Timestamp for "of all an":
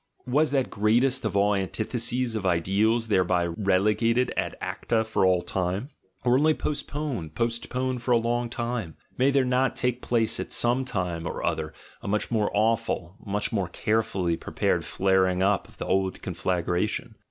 1.25-1.67